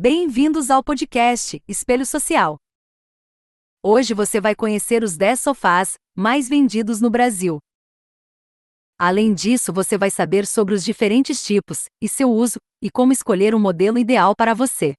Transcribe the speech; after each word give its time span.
Bem-vindos 0.00 0.70
ao 0.70 0.80
podcast 0.80 1.60
Espelho 1.66 2.06
Social. 2.06 2.56
Hoje 3.82 4.14
você 4.14 4.40
vai 4.40 4.54
conhecer 4.54 5.02
os 5.02 5.16
10 5.16 5.40
sofás 5.40 5.94
mais 6.16 6.48
vendidos 6.48 7.00
no 7.00 7.10
Brasil. 7.10 7.58
Além 8.96 9.34
disso, 9.34 9.72
você 9.72 9.98
vai 9.98 10.08
saber 10.08 10.46
sobre 10.46 10.72
os 10.72 10.84
diferentes 10.84 11.44
tipos 11.44 11.86
e 12.00 12.08
seu 12.08 12.30
uso 12.30 12.60
e 12.80 12.88
como 12.88 13.12
escolher 13.12 13.56
o 13.56 13.58
modelo 13.58 13.98
ideal 13.98 14.36
para 14.36 14.54
você. 14.54 14.94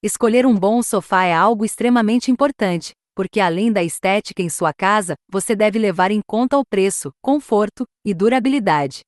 Escolher 0.00 0.46
um 0.46 0.56
bom 0.56 0.80
sofá 0.80 1.24
é 1.24 1.34
algo 1.34 1.64
extremamente 1.64 2.30
importante, 2.30 2.92
porque 3.16 3.40
além 3.40 3.72
da 3.72 3.82
estética 3.82 4.42
em 4.42 4.48
sua 4.48 4.72
casa, 4.72 5.16
você 5.28 5.56
deve 5.56 5.76
levar 5.76 6.12
em 6.12 6.20
conta 6.24 6.56
o 6.56 6.64
preço, 6.64 7.10
conforto 7.20 7.84
e 8.06 8.14
durabilidade. 8.14 9.00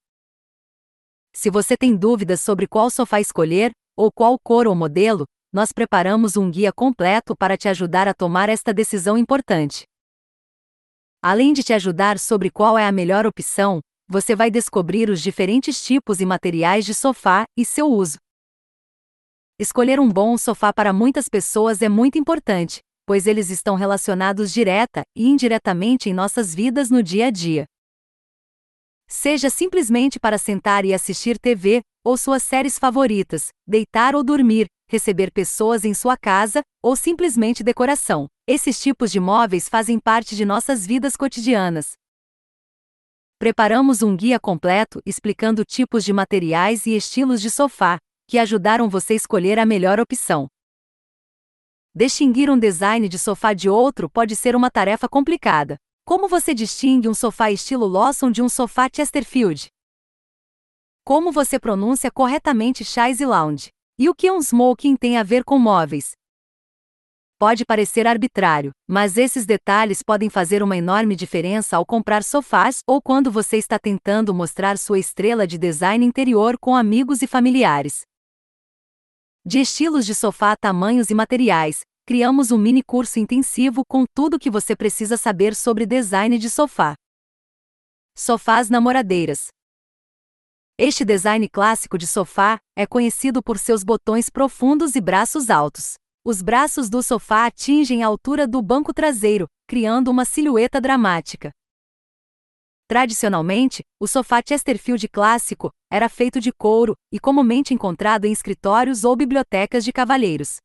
Se 1.32 1.48
você 1.48 1.76
tem 1.76 1.96
dúvidas 1.96 2.40
sobre 2.40 2.66
qual 2.66 2.90
sofá 2.90 3.20
escolher, 3.20 3.70
ou 3.98 4.12
qual 4.12 4.38
cor 4.38 4.68
ou 4.68 4.76
modelo, 4.76 5.26
nós 5.52 5.72
preparamos 5.72 6.36
um 6.36 6.48
guia 6.48 6.72
completo 6.72 7.36
para 7.36 7.56
te 7.56 7.68
ajudar 7.68 8.06
a 8.06 8.14
tomar 8.14 8.48
esta 8.48 8.72
decisão 8.72 9.18
importante. 9.18 9.82
Além 11.20 11.52
de 11.52 11.64
te 11.64 11.72
ajudar 11.72 12.16
sobre 12.16 12.48
qual 12.48 12.78
é 12.78 12.86
a 12.86 12.92
melhor 12.92 13.26
opção, 13.26 13.80
você 14.06 14.36
vai 14.36 14.52
descobrir 14.52 15.10
os 15.10 15.20
diferentes 15.20 15.82
tipos 15.84 16.20
e 16.20 16.26
materiais 16.26 16.84
de 16.84 16.94
sofá 16.94 17.44
e 17.56 17.64
seu 17.64 17.88
uso. 17.88 18.18
Escolher 19.58 19.98
um 19.98 20.08
bom 20.08 20.38
sofá 20.38 20.72
para 20.72 20.92
muitas 20.92 21.28
pessoas 21.28 21.82
é 21.82 21.88
muito 21.88 22.16
importante, 22.16 22.78
pois 23.04 23.26
eles 23.26 23.50
estão 23.50 23.74
relacionados 23.74 24.52
direta 24.52 25.02
e 25.16 25.26
indiretamente 25.26 26.08
em 26.08 26.14
nossas 26.14 26.54
vidas 26.54 26.88
no 26.88 27.02
dia 27.02 27.26
a 27.26 27.30
dia. 27.30 27.66
Seja 29.10 29.48
simplesmente 29.48 30.20
para 30.20 30.36
sentar 30.36 30.84
e 30.84 30.92
assistir 30.92 31.38
TV, 31.38 31.80
ou 32.04 32.14
suas 32.18 32.42
séries 32.42 32.78
favoritas, 32.78 33.48
deitar 33.66 34.14
ou 34.14 34.22
dormir, 34.22 34.66
receber 34.86 35.32
pessoas 35.32 35.82
em 35.86 35.94
sua 35.94 36.14
casa, 36.14 36.60
ou 36.82 36.94
simplesmente 36.94 37.64
decoração. 37.64 38.26
Esses 38.46 38.78
tipos 38.78 39.10
de 39.10 39.18
móveis 39.18 39.66
fazem 39.66 39.98
parte 39.98 40.36
de 40.36 40.44
nossas 40.44 40.86
vidas 40.86 41.16
cotidianas. 41.16 41.92
Preparamos 43.38 44.02
um 44.02 44.14
guia 44.14 44.38
completo 44.38 45.00
explicando 45.06 45.64
tipos 45.64 46.04
de 46.04 46.12
materiais 46.12 46.84
e 46.84 46.94
estilos 46.94 47.40
de 47.40 47.50
sofá, 47.50 47.98
que 48.26 48.38
ajudaram 48.38 48.90
você 48.90 49.14
a 49.14 49.16
escolher 49.16 49.58
a 49.58 49.64
melhor 49.64 49.98
opção. 49.98 50.48
Distinguir 51.94 52.50
um 52.50 52.58
design 52.58 53.08
de 53.08 53.18
sofá 53.18 53.54
de 53.54 53.70
outro 53.70 54.10
pode 54.10 54.36
ser 54.36 54.54
uma 54.54 54.70
tarefa 54.70 55.08
complicada. 55.08 55.78
Como 56.08 56.26
você 56.26 56.54
distingue 56.54 57.06
um 57.06 57.12
sofá 57.12 57.50
estilo 57.50 57.86
Lawson 57.86 58.30
de 58.30 58.40
um 58.40 58.48
sofá 58.48 58.88
Chesterfield? 58.90 59.68
Como 61.04 61.30
você 61.30 61.58
pronuncia 61.60 62.10
corretamente 62.10 62.82
chaise 62.82 63.26
lounge? 63.26 63.68
E 63.98 64.08
o 64.08 64.14
que 64.14 64.30
um 64.30 64.38
smoking 64.38 64.96
tem 64.96 65.18
a 65.18 65.22
ver 65.22 65.44
com 65.44 65.58
móveis? 65.58 66.12
Pode 67.38 67.66
parecer 67.66 68.06
arbitrário, 68.06 68.70
mas 68.88 69.18
esses 69.18 69.44
detalhes 69.44 70.02
podem 70.02 70.30
fazer 70.30 70.62
uma 70.62 70.78
enorme 70.78 71.14
diferença 71.14 71.76
ao 71.76 71.84
comprar 71.84 72.24
sofás 72.24 72.80
ou 72.86 73.02
quando 73.02 73.30
você 73.30 73.58
está 73.58 73.78
tentando 73.78 74.32
mostrar 74.32 74.78
sua 74.78 74.98
estrela 74.98 75.46
de 75.46 75.58
design 75.58 76.02
interior 76.06 76.56
com 76.58 76.74
amigos 76.74 77.20
e 77.20 77.26
familiares. 77.26 78.06
De 79.44 79.60
estilos 79.60 80.06
de 80.06 80.14
sofá, 80.14 80.56
tamanhos 80.56 81.10
e 81.10 81.14
materiais, 81.14 81.82
criamos 82.08 82.50
um 82.50 82.56
mini 82.56 82.82
curso 82.82 83.18
intensivo 83.18 83.84
com 83.86 84.06
tudo 84.06 84.36
o 84.36 84.38
que 84.38 84.48
você 84.48 84.74
precisa 84.74 85.18
saber 85.18 85.54
sobre 85.54 85.84
design 85.84 86.38
de 86.38 86.48
sofá. 86.48 86.94
Sofás 88.16 88.70
namoradeiras. 88.70 89.48
Este 90.78 91.04
design 91.04 91.46
clássico 91.50 91.98
de 91.98 92.06
sofá 92.06 92.58
é 92.74 92.86
conhecido 92.86 93.42
por 93.42 93.58
seus 93.58 93.84
botões 93.84 94.30
profundos 94.30 94.96
e 94.96 95.02
braços 95.02 95.50
altos. 95.50 95.96
Os 96.24 96.40
braços 96.40 96.88
do 96.88 97.02
sofá 97.02 97.44
atingem 97.44 98.02
a 98.02 98.06
altura 98.06 98.48
do 98.48 98.62
banco 98.62 98.94
traseiro, 98.94 99.46
criando 99.66 100.10
uma 100.10 100.24
silhueta 100.24 100.80
dramática. 100.80 101.50
Tradicionalmente, 102.86 103.82
o 104.00 104.06
sofá 104.06 104.40
Chesterfield 104.42 105.06
clássico 105.08 105.70
era 105.92 106.08
feito 106.08 106.40
de 106.40 106.52
couro 106.52 106.94
e 107.12 107.20
comumente 107.20 107.74
encontrado 107.74 108.24
em 108.24 108.32
escritórios 108.32 109.04
ou 109.04 109.14
bibliotecas 109.14 109.84
de 109.84 109.92
cavalheiros. 109.92 110.56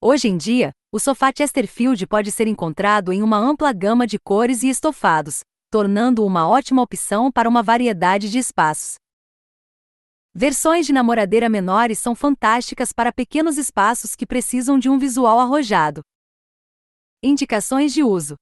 Hoje 0.00 0.28
em 0.28 0.36
dia, 0.36 0.72
o 0.92 1.00
sofá 1.00 1.32
Chesterfield 1.36 2.06
pode 2.06 2.30
ser 2.30 2.46
encontrado 2.46 3.12
em 3.12 3.22
uma 3.22 3.38
ampla 3.38 3.72
gama 3.72 4.06
de 4.06 4.18
cores 4.18 4.62
e 4.62 4.68
estofados, 4.68 5.40
tornando-o 5.70 6.26
uma 6.26 6.46
ótima 6.46 6.82
opção 6.82 7.32
para 7.32 7.48
uma 7.48 7.62
variedade 7.62 8.30
de 8.30 8.38
espaços. 8.38 8.96
Versões 10.34 10.84
de 10.84 10.92
namoradeira 10.92 11.48
menores 11.48 11.98
são 11.98 12.14
fantásticas 12.14 12.92
para 12.92 13.10
pequenos 13.10 13.56
espaços 13.56 14.14
que 14.14 14.26
precisam 14.26 14.78
de 14.78 14.90
um 14.90 14.98
visual 14.98 15.40
arrojado. 15.40 16.02
Indicações 17.22 17.94
de 17.94 18.02
uso: 18.02 18.36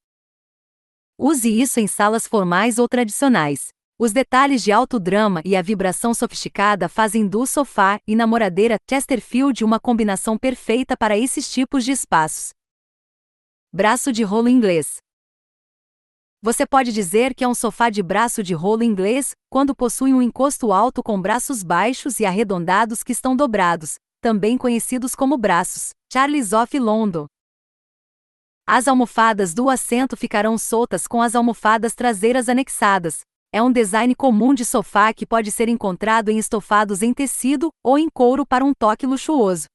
Use 1.16 1.48
isso 1.48 1.78
em 1.78 1.86
salas 1.86 2.26
formais 2.26 2.80
ou 2.80 2.88
tradicionais. 2.88 3.68
Os 3.96 4.12
detalhes 4.12 4.64
de 4.64 4.72
alto 4.72 4.98
drama 4.98 5.40
e 5.44 5.54
a 5.54 5.62
vibração 5.62 6.12
sofisticada 6.12 6.88
fazem 6.88 7.28
do 7.28 7.46
sofá 7.46 8.00
e 8.04 8.16
namoradeira 8.16 8.76
Chesterfield 8.90 9.62
uma 9.64 9.78
combinação 9.78 10.36
perfeita 10.36 10.96
para 10.96 11.16
esses 11.16 11.48
tipos 11.48 11.84
de 11.84 11.92
espaços. 11.92 12.50
Braço 13.72 14.12
de 14.12 14.24
rolo 14.24 14.48
inglês. 14.48 14.96
Você 16.42 16.66
pode 16.66 16.92
dizer 16.92 17.36
que 17.36 17.44
é 17.44 17.48
um 17.48 17.54
sofá 17.54 17.88
de 17.88 18.02
braço 18.02 18.42
de 18.42 18.52
rolo 18.52 18.82
inglês 18.82 19.30
quando 19.48 19.76
possui 19.76 20.12
um 20.12 20.20
encosto 20.20 20.72
alto 20.72 21.00
com 21.00 21.20
braços 21.22 21.62
baixos 21.62 22.18
e 22.18 22.26
arredondados 22.26 23.04
que 23.04 23.12
estão 23.12 23.36
dobrados, 23.36 23.94
também 24.20 24.58
conhecidos 24.58 25.14
como 25.14 25.38
braços. 25.38 25.90
Charles 26.12 26.52
of 26.52 26.76
London. 26.76 27.26
As 28.66 28.88
almofadas 28.88 29.54
do 29.54 29.70
assento 29.70 30.16
ficarão 30.16 30.58
soltas 30.58 31.06
com 31.06 31.22
as 31.22 31.36
almofadas 31.36 31.94
traseiras 31.94 32.48
anexadas, 32.48 33.20
é 33.54 33.62
um 33.62 33.70
design 33.70 34.16
comum 34.16 34.52
de 34.52 34.64
sofá 34.64 35.14
que 35.14 35.24
pode 35.24 35.48
ser 35.52 35.68
encontrado 35.68 36.28
em 36.28 36.38
estofados 36.38 37.02
em 37.02 37.14
tecido 37.14 37.70
ou 37.84 37.96
em 37.96 38.08
couro 38.10 38.44
para 38.44 38.64
um 38.64 38.74
toque 38.74 39.06
luxuoso. 39.06 39.68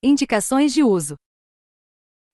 Indicações 0.00 0.72
de 0.72 0.84
uso: 0.84 1.16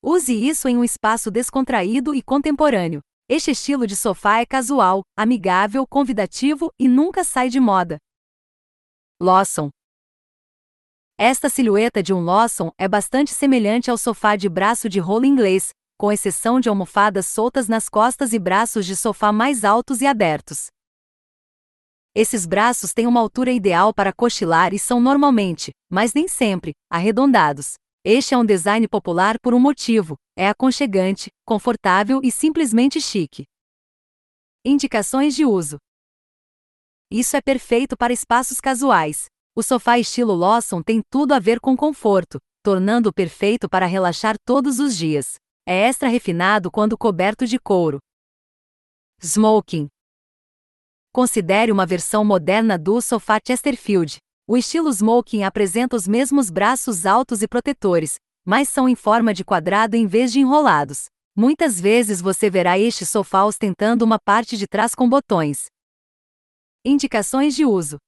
Use 0.03 0.35
isso 0.35 0.69
em 0.69 0.77
um 0.77 0.85
espaço 0.85 1.31
descontraído 1.31 2.15
e 2.15 2.21
contemporâneo. 2.21 3.01
Este 3.27 3.53
estilo 3.53 3.87
de 3.87 3.97
sofá 3.97 4.41
é 4.41 4.45
casual, 4.45 5.01
amigável, 5.17 5.87
convidativo 5.87 6.71
e 6.79 6.87
nunca 6.87 7.25
sai 7.25 7.49
de 7.49 7.59
moda. 7.59 7.97
Lawson 9.19 9.71
Esta 11.17 11.49
silhueta 11.49 12.03
de 12.03 12.13
um 12.13 12.21
Lawson 12.21 12.71
é 12.77 12.87
bastante 12.87 13.33
semelhante 13.33 13.91
ao 13.91 13.97
sofá 13.97 14.37
de 14.37 14.51
braço 14.51 14.87
de 14.87 15.01
rolo 15.01 15.25
inglês, 15.25 15.71
com 15.97 16.13
exceção 16.13 16.61
de 16.61 16.69
almofadas 16.69 17.27
soltas 17.27 17.69
nas 17.69 17.89
costas 17.89 18.33
e 18.33 18.39
braços 18.39 18.85
de 18.85 18.95
sofá 18.95 19.33
mais 19.33 19.65
altos 19.65 20.01
e 20.01 20.07
abertos. 20.07 20.67
Esses 22.15 22.47
braços 22.47 22.93
têm 22.95 23.07
uma 23.07 23.21
altura 23.21 23.53
ideal 23.53 23.93
para 23.93 24.13
cochilar 24.13 24.73
e 24.73 24.79
são 24.79 25.01
normalmente, 25.01 25.71
mas 25.91 26.15
nem 26.15 26.27
sempre, 26.27 26.73
arredondados. 26.91 27.75
Este 28.05 28.35
é 28.35 28.39
um 28.39 28.45
design 28.45 28.87
popular 28.89 29.39
por 29.41 29.53
um 29.53 29.59
motivo: 29.59 30.17
é 30.37 30.49
aconchegante, 30.49 31.29
confortável 31.45 32.21
e 32.23 32.31
simplesmente 32.31 33.01
chique. 33.01 33.45
Indicações 34.65 35.35
de 35.35 35.45
uso: 35.45 35.77
Isso 37.11 37.37
é 37.37 37.41
perfeito 37.41 37.97
para 37.97 38.13
espaços 38.13 38.61
casuais. 38.61 39.27
O 39.55 39.63
sofá 39.63 39.99
estilo 39.99 40.35
Lawson 40.35 40.83
tem 40.83 41.03
tudo 41.11 41.33
a 41.33 41.39
ver 41.39 41.61
com 41.61 41.77
conforto, 41.77 42.39
tornando-o 42.63 43.13
perfeito 43.13 43.69
para 43.69 43.87
relaxar 43.87 44.37
todos 44.45 44.79
os 44.79 44.97
dias. 44.97 45.35
É 45.69 45.89
extra 45.89 46.09
refinado 46.09 46.71
quando 46.71 46.97
coberto 46.97 47.45
de 47.45 47.59
couro. 47.59 47.99
Smoking. 49.21 49.89
Considere 51.13 51.73
uma 51.73 51.85
versão 51.85 52.25
moderna 52.25 52.79
do 52.79 53.01
sofá 53.01 53.41
Chesterfield. 53.45 54.19
O 54.47 54.57
estilo 54.57 54.89
smoking 54.91 55.43
apresenta 55.43 55.97
os 55.97 56.07
mesmos 56.07 56.51
braços 56.51 57.05
altos 57.05 57.43
e 57.43 57.49
protetores, 57.49 58.15
mas 58.45 58.69
são 58.69 58.89
em 58.89 58.95
forma 58.95 59.35
de 59.35 59.45
quadrado 59.45 59.97
em 59.97 60.07
vez 60.07 60.31
de 60.31 60.39
enrolados. 60.39 61.07
Muitas 61.35 61.81
vezes 61.81 62.21
você 62.21 62.49
verá 62.49 62.79
este 62.79 63.05
sofá 63.05 63.45
ostentando 63.45 64.05
uma 64.05 64.21
parte 64.21 64.57
de 64.57 64.69
trás 64.69 64.95
com 64.95 65.09
botões. 65.09 65.67
Indicações 66.85 67.57
de 67.57 67.65
uso: 67.65 67.99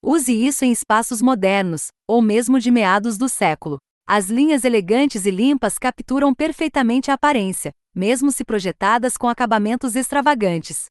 Use 0.00 0.32
isso 0.32 0.64
em 0.64 0.70
espaços 0.70 1.20
modernos, 1.20 1.88
ou 2.06 2.22
mesmo 2.22 2.60
de 2.60 2.70
meados 2.70 3.18
do 3.18 3.28
século. 3.28 3.78
As 4.10 4.30
linhas 4.30 4.64
elegantes 4.64 5.26
e 5.26 5.30
limpas 5.30 5.78
capturam 5.78 6.34
perfeitamente 6.34 7.10
a 7.10 7.14
aparência, 7.14 7.74
mesmo 7.94 8.32
se 8.32 8.42
projetadas 8.42 9.18
com 9.18 9.28
acabamentos 9.28 9.94
extravagantes. 9.94 10.86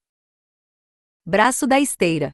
Braço 1.26 1.66
da 1.66 1.80
esteira. 1.80 2.30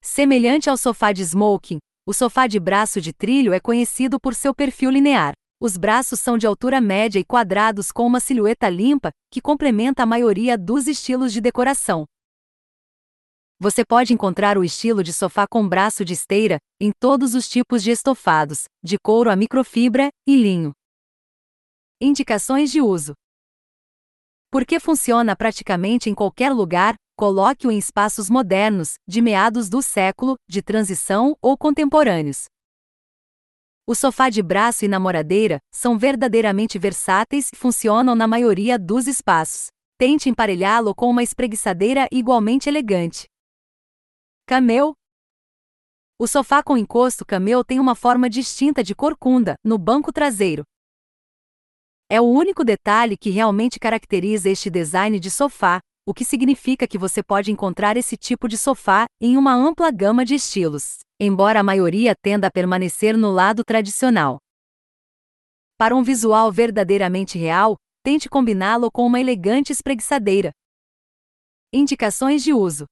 Semelhante 0.00 0.70
ao 0.70 0.76
sofá 0.78 1.12
de 1.12 1.22
smoking, 1.22 1.76
o 2.06 2.14
sofá 2.14 2.46
de 2.46 2.58
braço 2.58 2.98
de 2.98 3.12
trilho 3.12 3.52
é 3.52 3.60
conhecido 3.60 4.18
por 4.18 4.34
seu 4.34 4.54
perfil 4.54 4.88
linear. 4.88 5.34
Os 5.60 5.76
braços 5.76 6.18
são 6.18 6.38
de 6.38 6.46
altura 6.46 6.80
média 6.80 7.18
e 7.18 7.24
quadrados 7.24 7.92
com 7.92 8.06
uma 8.06 8.20
silhueta 8.20 8.70
limpa, 8.70 9.10
que 9.30 9.42
complementa 9.42 10.02
a 10.02 10.06
maioria 10.06 10.56
dos 10.56 10.86
estilos 10.86 11.30
de 11.30 11.42
decoração. 11.42 12.06
Você 13.58 13.86
pode 13.86 14.12
encontrar 14.12 14.58
o 14.58 14.64
estilo 14.64 15.02
de 15.02 15.14
sofá 15.14 15.46
com 15.48 15.66
braço 15.66 16.04
de 16.04 16.12
esteira, 16.12 16.58
em 16.78 16.92
todos 16.92 17.34
os 17.34 17.48
tipos 17.48 17.82
de 17.82 17.90
estofados, 17.90 18.64
de 18.84 18.98
couro 18.98 19.30
a 19.30 19.36
microfibra 19.36 20.10
e 20.28 20.36
linho. 20.36 20.72
Indicações 21.98 22.70
de 22.70 22.82
uso: 22.82 23.14
Porque 24.50 24.78
funciona 24.78 25.34
praticamente 25.34 26.10
em 26.10 26.14
qualquer 26.14 26.52
lugar, 26.52 26.96
coloque-o 27.16 27.70
em 27.70 27.78
espaços 27.78 28.28
modernos, 28.28 28.96
de 29.08 29.22
meados 29.22 29.70
do 29.70 29.80
século, 29.80 30.36
de 30.46 30.60
transição 30.60 31.34
ou 31.40 31.56
contemporâneos. 31.56 32.44
O 33.86 33.94
sofá 33.94 34.28
de 34.28 34.42
braço 34.42 34.84
e 34.84 34.88
namoradeira 34.88 35.60
são 35.72 35.96
verdadeiramente 35.96 36.78
versáteis 36.78 37.48
e 37.54 37.56
funcionam 37.56 38.14
na 38.14 38.26
maioria 38.26 38.78
dos 38.78 39.06
espaços. 39.06 39.68
Tente 39.96 40.28
emparelhá-lo 40.28 40.94
com 40.94 41.08
uma 41.08 41.22
espreguiçadeira 41.22 42.06
igualmente 42.12 42.68
elegante. 42.68 43.26
Camel. 44.48 44.94
O 46.16 46.28
sofá 46.28 46.62
com 46.62 46.78
encosto 46.78 47.26
camel 47.26 47.64
tem 47.64 47.80
uma 47.80 47.96
forma 47.96 48.30
distinta 48.30 48.80
de 48.80 48.94
corcunda 48.94 49.56
no 49.64 49.76
banco 49.76 50.12
traseiro. 50.12 50.62
É 52.08 52.20
o 52.20 52.26
único 52.26 52.64
detalhe 52.64 53.16
que 53.16 53.28
realmente 53.28 53.80
caracteriza 53.80 54.48
este 54.48 54.70
design 54.70 55.18
de 55.18 55.32
sofá, 55.32 55.80
o 56.06 56.14
que 56.14 56.24
significa 56.24 56.86
que 56.86 56.96
você 56.96 57.24
pode 57.24 57.50
encontrar 57.50 57.96
esse 57.96 58.16
tipo 58.16 58.46
de 58.46 58.56
sofá 58.56 59.06
em 59.20 59.36
uma 59.36 59.52
ampla 59.52 59.90
gama 59.90 60.24
de 60.24 60.36
estilos, 60.36 61.00
embora 61.20 61.58
a 61.58 61.64
maioria 61.64 62.14
tenda 62.14 62.46
a 62.46 62.50
permanecer 62.52 63.18
no 63.18 63.32
lado 63.32 63.64
tradicional. 63.64 64.38
Para 65.76 65.96
um 65.96 66.04
visual 66.04 66.52
verdadeiramente 66.52 67.36
real, 67.36 67.76
tente 68.04 68.28
combiná-lo 68.28 68.92
com 68.92 69.04
uma 69.04 69.18
elegante 69.18 69.72
espreguiçadeira. 69.72 70.52
Indicações 71.72 72.44
de 72.44 72.52
uso: 72.52 72.86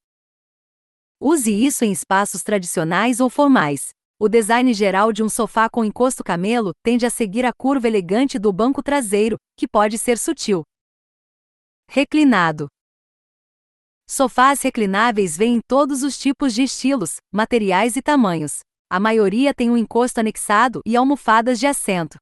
Use 1.26 1.50
isso 1.50 1.87
em 1.87 1.91
espaços 1.91 2.43
tradicionais 2.43 3.19
ou 3.19 3.31
formais. 3.31 3.94
O 4.21 4.29
design 4.29 4.75
geral 4.75 5.11
de 5.11 5.23
um 5.23 5.29
sofá 5.31 5.71
com 5.71 5.82
encosto 5.82 6.23
camelo 6.23 6.75
tende 6.82 7.06
a 7.06 7.11
seguir 7.11 7.47
a 7.47 7.53
curva 7.55 7.88
elegante 7.88 8.38
do 8.38 8.53
banco 8.53 8.82
traseiro, 8.82 9.38
que 9.56 9.67
pode 9.67 9.97
ser 9.97 10.19
sutil. 10.19 10.62
Reclinado. 11.88 12.67
Sofás 14.06 14.61
reclináveis 14.61 15.35
vêm 15.35 15.55
em 15.55 15.61
todos 15.67 16.03
os 16.03 16.19
tipos 16.19 16.53
de 16.53 16.65
estilos, 16.65 17.17
materiais 17.32 17.97
e 17.97 18.03
tamanhos. 18.03 18.59
A 18.91 19.00
maioria 19.00 19.55
tem 19.55 19.70
um 19.70 19.79
encosto 19.79 20.20
anexado 20.20 20.82
e 20.85 20.94
almofadas 20.94 21.59
de 21.59 21.67
assento. 21.67 22.19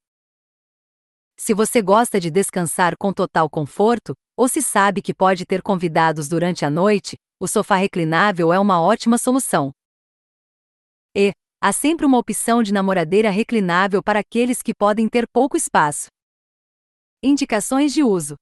Se 1.36 1.52
você 1.52 1.82
gosta 1.82 2.20
de 2.20 2.30
descansar 2.30 2.96
com 2.96 3.12
total 3.12 3.50
conforto, 3.50 4.14
ou 4.36 4.46
se 4.46 4.62
sabe 4.62 5.02
que 5.02 5.12
pode 5.12 5.44
ter 5.44 5.60
convidados 5.60 6.28
durante 6.28 6.64
a 6.64 6.70
noite, 6.70 7.16
o 7.42 7.48
sofá 7.48 7.74
reclinável 7.74 8.52
é 8.52 8.58
uma 8.60 8.80
ótima 8.80 9.18
solução. 9.18 9.72
E 11.12 11.32
há 11.60 11.72
sempre 11.72 12.06
uma 12.06 12.16
opção 12.16 12.62
de 12.62 12.72
namoradeira 12.72 13.30
reclinável 13.30 14.00
para 14.00 14.20
aqueles 14.20 14.62
que 14.62 14.72
podem 14.72 15.08
ter 15.08 15.26
pouco 15.26 15.56
espaço. 15.56 16.06
Indicações 17.20 17.92
de 17.92 18.04
uso: 18.04 18.36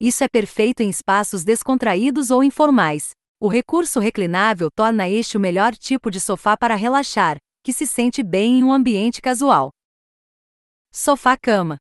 Isso 0.00 0.22
é 0.22 0.28
perfeito 0.28 0.80
em 0.80 0.90
espaços 0.90 1.42
descontraídos 1.42 2.30
ou 2.30 2.44
informais. 2.44 3.10
O 3.40 3.48
recurso 3.48 3.98
reclinável 3.98 4.68
torna 4.70 5.08
este 5.08 5.36
o 5.36 5.40
melhor 5.40 5.74
tipo 5.74 6.08
de 6.08 6.20
sofá 6.20 6.56
para 6.56 6.76
relaxar, 6.76 7.36
que 7.64 7.72
se 7.72 7.84
sente 7.84 8.22
bem 8.22 8.60
em 8.60 8.62
um 8.62 8.72
ambiente 8.72 9.20
casual. 9.20 9.72
Sofá-cama 10.92 11.78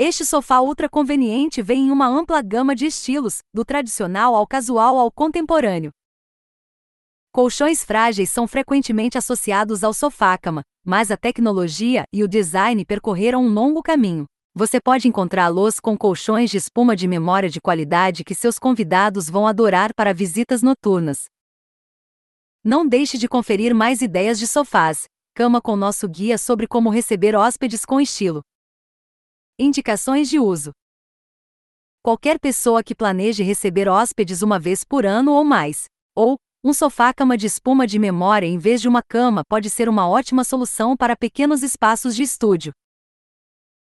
este 0.00 0.24
sofá 0.24 0.60
ultra 0.60 0.88
conveniente 0.88 1.60
vem 1.60 1.88
em 1.88 1.90
uma 1.90 2.06
ampla 2.06 2.40
gama 2.40 2.72
de 2.72 2.86
estilos, 2.86 3.40
do 3.52 3.64
tradicional 3.64 4.36
ao 4.36 4.46
casual 4.46 4.96
ao 4.96 5.10
contemporâneo. 5.10 5.90
Colchões 7.32 7.82
frágeis 7.82 8.30
são 8.30 8.46
frequentemente 8.46 9.18
associados 9.18 9.82
ao 9.82 9.92
sofá-cama, 9.92 10.62
mas 10.86 11.10
a 11.10 11.16
tecnologia 11.16 12.04
e 12.12 12.22
o 12.22 12.28
design 12.28 12.84
percorreram 12.84 13.42
um 13.44 13.48
longo 13.48 13.82
caminho. 13.82 14.24
Você 14.54 14.80
pode 14.80 15.08
encontrá-los 15.08 15.80
com 15.80 15.98
colchões 15.98 16.48
de 16.48 16.58
espuma 16.58 16.94
de 16.94 17.08
memória 17.08 17.50
de 17.50 17.60
qualidade 17.60 18.22
que 18.22 18.36
seus 18.36 18.56
convidados 18.56 19.28
vão 19.28 19.48
adorar 19.48 19.92
para 19.92 20.14
visitas 20.14 20.62
noturnas. 20.62 21.24
Não 22.62 22.86
deixe 22.86 23.18
de 23.18 23.26
conferir 23.26 23.74
mais 23.74 24.00
ideias 24.00 24.38
de 24.38 24.46
sofás, 24.46 25.06
cama 25.34 25.60
com 25.60 25.74
nosso 25.74 26.08
guia 26.08 26.38
sobre 26.38 26.68
como 26.68 26.88
receber 26.88 27.34
hóspedes 27.34 27.84
com 27.84 28.00
estilo. 28.00 28.44
Indicações 29.60 30.28
de 30.30 30.38
uso: 30.38 30.70
Qualquer 32.00 32.38
pessoa 32.38 32.80
que 32.80 32.94
planeje 32.94 33.42
receber 33.42 33.88
hóspedes 33.88 34.40
uma 34.40 34.56
vez 34.56 34.84
por 34.84 35.04
ano 35.04 35.32
ou 35.32 35.42
mais, 35.42 35.86
ou 36.14 36.36
um 36.62 36.72
sofá-cama 36.72 37.36
de 37.36 37.46
espuma 37.46 37.84
de 37.84 37.98
memória 37.98 38.46
em 38.46 38.56
vez 38.56 38.80
de 38.80 38.88
uma 38.88 39.02
cama 39.02 39.42
pode 39.48 39.68
ser 39.68 39.88
uma 39.88 40.08
ótima 40.08 40.44
solução 40.44 40.96
para 40.96 41.16
pequenos 41.16 41.64
espaços 41.64 42.14
de 42.14 42.22
estúdio. 42.22 42.72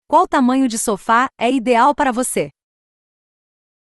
Qual 0.09 0.27
tamanho 0.27 0.67
de 0.67 0.79
sofá 0.79 1.29
é 1.39 1.53
ideal 1.53 1.95
para 1.95 2.11
você? 2.11 2.51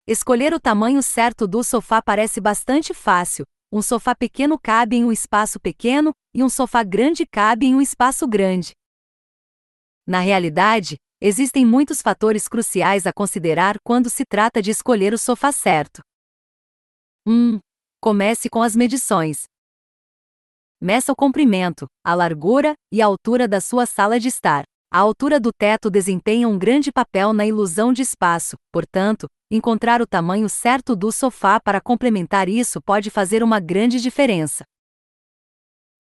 Escolher 0.08 0.54
o 0.54 0.62
tamanho 0.62 1.04
certo 1.04 1.46
do 1.46 1.66
sofá 1.66 2.02
parece 2.02 2.40
bastante 2.40 2.94
fácil. 2.94 3.46
Um 3.74 3.82
sofá 3.82 4.16
pequeno 4.16 4.58
cabe 4.58 4.96
em 4.96 5.04
um 5.04 5.12
espaço 5.12 5.60
pequeno 5.60 6.14
e 6.34 6.42
um 6.42 6.48
sofá 6.48 6.82
grande 6.82 7.26
cabe 7.26 7.66
em 7.66 7.76
um 7.76 7.82
espaço 7.82 8.26
grande. 8.26 8.72
Na 10.06 10.22
realidade, 10.22 10.96
Existem 11.20 11.66
muitos 11.66 12.00
fatores 12.00 12.48
cruciais 12.48 13.08
a 13.08 13.12
considerar 13.12 13.78
quando 13.84 14.08
se 14.08 14.24
trata 14.24 14.62
de 14.62 14.70
escolher 14.70 15.16
o 15.16 15.18
sofá 15.18 15.52
certo. 15.52 16.02
1. 17.28 17.58
Comece 18.00 18.48
com 18.48 18.62
as 18.62 18.76
medições. 18.76 19.46
Meça 20.80 21.12
o 21.12 21.16
comprimento, 21.16 21.88
a 22.06 22.14
largura 22.14 22.76
e 22.94 23.02
a 23.02 23.08
altura 23.08 23.48
da 23.48 23.60
sua 23.60 23.88
sala 23.88 24.20
de 24.20 24.28
estar. 24.28 24.64
A 24.94 25.00
altura 25.00 25.40
do 25.40 25.52
teto 25.52 25.90
desempenha 25.90 26.48
um 26.48 26.58
grande 26.58 26.92
papel 26.92 27.34
na 27.34 27.48
ilusão 27.48 27.92
de 27.92 28.04
espaço, 28.04 28.56
portanto, 28.72 29.28
encontrar 29.50 30.04
o 30.04 30.08
tamanho 30.08 30.48
certo 30.48 30.96
do 30.96 31.12
sofá 31.12 31.60
para 31.60 31.82
complementar 31.82 32.48
isso 32.48 32.80
pode 32.80 33.10
fazer 33.10 33.42
uma 33.42 33.60
grande 33.60 34.00
diferença. 34.00 34.64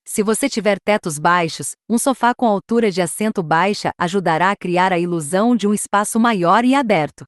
Se 0.10 0.24
você 0.24 0.48
tiver 0.48 0.80
tetos 0.80 1.20
baixos, 1.20 1.74
um 1.88 1.98
sofá 1.98 2.34
com 2.34 2.48
altura 2.48 2.90
de 2.90 3.02
assento 3.02 3.44
baixa 3.44 3.92
ajudará 4.00 4.52
a 4.52 4.56
criar 4.56 4.94
a 4.94 4.98
ilusão 4.98 5.54
de 5.54 5.68
um 5.68 5.74
espaço 5.74 6.18
maior 6.18 6.64
e 6.64 6.74
aberto. 6.74 7.26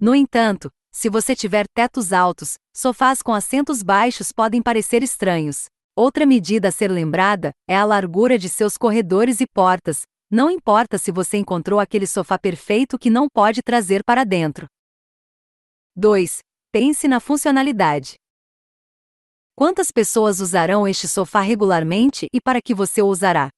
No 0.00 0.14
entanto, 0.14 0.70
se 0.90 1.10
você 1.10 1.36
tiver 1.36 1.66
tetos 1.74 2.10
altos, 2.10 2.54
sofás 2.74 3.20
com 3.20 3.34
assentos 3.34 3.82
baixos 3.82 4.32
podem 4.32 4.62
parecer 4.62 5.02
estranhos. 5.02 5.66
Outra 5.94 6.24
medida 6.24 6.68
a 6.68 6.72
ser 6.72 6.90
lembrada 6.90 7.52
é 7.68 7.76
a 7.76 7.84
largura 7.84 8.38
de 8.38 8.48
seus 8.48 8.78
corredores 8.78 9.42
e 9.42 9.46
portas, 9.46 10.04
não 10.30 10.50
importa 10.50 10.96
se 10.96 11.12
você 11.12 11.36
encontrou 11.36 11.78
aquele 11.78 12.06
sofá 12.06 12.38
perfeito 12.38 12.98
que 12.98 13.10
não 13.10 13.26
pode 13.28 13.60
trazer 13.62 14.02
para 14.02 14.24
dentro. 14.24 14.66
2. 15.94 16.38
Pense 16.72 17.06
na 17.06 17.20
funcionalidade. 17.20 18.21
Quantas 19.54 19.90
pessoas 19.90 20.40
usarão 20.40 20.88
este 20.88 21.06
sofá 21.06 21.40
regularmente 21.42 22.26
e 22.32 22.40
para 22.40 22.60
que 22.60 22.74
você 22.74 23.02
o 23.02 23.06
usará? 23.06 23.50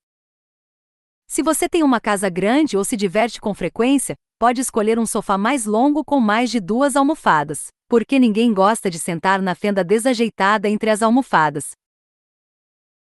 Se 1.27 1.41
você 1.43 1.69
tem 1.69 1.85
uma 1.85 2.01
casa 2.01 2.29
grande 2.29 2.77
ou 2.77 2.85
se 2.85 2.97
diverte 2.97 3.41
com 3.41 3.55
frequência, 3.55 4.17
pode 4.39 4.61
escolher 4.61 4.99
um 4.99 5.07
sofá 5.07 5.39
mais 5.39 5.67
longo 5.67 6.05
com 6.05 6.19
mais 6.19 6.51
de 6.51 6.59
duas 6.59 6.97
almofadas, 6.97 7.69
porque 7.89 8.19
ninguém 8.19 8.53
gosta 8.53 8.91
de 8.91 8.99
sentar 8.99 9.41
na 9.41 9.55
fenda 9.55 9.85
desajeitada 9.85 10.69
entre 10.69 10.91
as 10.91 11.01
almofadas. 11.01 11.71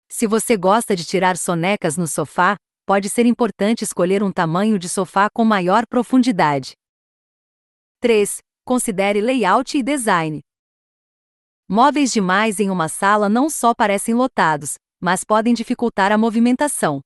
Se 0.09 0.25
você 0.25 0.55
gosta 0.55 0.95
de 0.95 1.03
tirar 1.03 1.35
sonecas 1.35 1.97
no 1.97 2.07
sofá, 2.07 2.55
pode 2.85 3.09
ser 3.09 3.25
importante 3.25 3.83
escolher 3.83 4.23
um 4.23 4.31
tamanho 4.31 4.79
de 4.79 4.87
sofá 4.87 5.29
com 5.29 5.43
maior 5.43 5.85
profundidade. 5.85 6.71
3. 7.99 8.37
Considere 8.65 9.19
layout 9.19 9.77
e 9.77 9.83
design. 9.83 10.41
Móveis 11.69 12.13
demais 12.13 12.61
em 12.61 12.69
uma 12.69 12.87
sala 12.87 13.27
não 13.27 13.49
só 13.49 13.73
parecem 13.75 14.15
lotados, 14.15 14.75
mas 15.01 15.25
podem 15.25 15.53
dificultar 15.53 16.13
a 16.13 16.17
movimentação. 16.17 17.01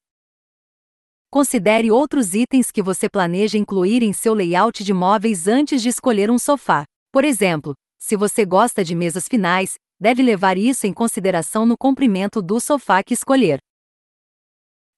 Considere 1.31 1.89
outros 1.89 2.35
itens 2.35 2.69
que 2.69 2.83
você 2.83 3.09
planeja 3.09 3.57
incluir 3.57 4.03
em 4.03 4.13
seu 4.13 4.35
layout 4.35 4.83
de 4.83 4.93
móveis 4.93 5.47
antes 5.47 5.81
de 5.81 5.89
escolher 5.89 6.29
um 6.29 6.37
sofá. 6.37 6.83
Por 7.11 7.25
exemplo, 7.25 7.73
se 7.97 8.15
você 8.15 8.45
gosta 8.45 8.83
de 8.83 8.93
mesas 8.93 9.27
finais, 9.27 9.73
deve 9.99 10.21
levar 10.21 10.59
isso 10.59 10.85
em 10.85 10.93
consideração 10.93 11.65
no 11.65 11.75
comprimento 11.75 12.39
do 12.39 12.59
sofá 12.59 13.01
que 13.01 13.15
escolher. 13.15 13.57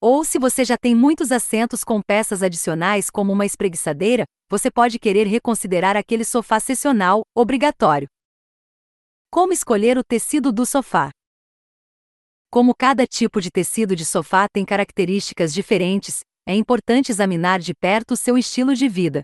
Ou 0.02 0.26
se 0.26 0.38
você 0.38 0.66
já 0.66 0.78
tem 0.78 0.94
muitos 0.94 1.32
assentos 1.32 1.86
com 1.86 2.02
peças 2.02 2.44
adicionais 2.44 3.10
como 3.10 3.32
uma 3.32 3.46
espreguiçadeira, 3.46 4.26
você 4.50 4.70
pode 4.70 5.00
querer 5.00 5.26
reconsiderar 5.26 5.96
aquele 5.96 6.26
sofá 6.26 6.60
seccional, 6.60 7.22
obrigatório. 7.34 8.10
Como 9.34 9.52
escolher 9.52 9.98
o 9.98 10.04
tecido 10.04 10.52
do 10.52 10.64
sofá? 10.64 11.10
Como 12.52 12.72
cada 12.76 13.08
tipo 13.08 13.42
de 13.42 13.50
tecido 13.50 13.96
de 13.96 14.06
sofá 14.06 14.46
tem 14.48 14.64
características 14.64 15.52
diferentes, 15.52 16.20
é 16.48 16.54
importante 16.54 17.12
examinar 17.12 17.60
de 17.60 17.74
perto 17.74 18.16
seu 18.16 18.38
estilo 18.38 18.76
de 18.76 18.88
vida. 18.88 19.24